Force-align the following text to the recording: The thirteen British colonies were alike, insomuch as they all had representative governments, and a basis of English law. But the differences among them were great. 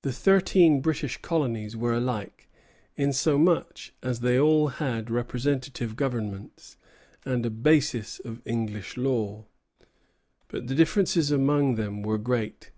The 0.00 0.10
thirteen 0.14 0.80
British 0.80 1.18
colonies 1.20 1.76
were 1.76 1.92
alike, 1.92 2.48
insomuch 2.96 3.92
as 4.02 4.20
they 4.20 4.40
all 4.40 4.68
had 4.68 5.10
representative 5.10 5.96
governments, 5.96 6.78
and 7.26 7.44
a 7.44 7.50
basis 7.50 8.20
of 8.20 8.40
English 8.46 8.96
law. 8.96 9.44
But 10.48 10.66
the 10.68 10.74
differences 10.74 11.30
among 11.30 11.74
them 11.74 12.00
were 12.00 12.16
great. 12.16 12.70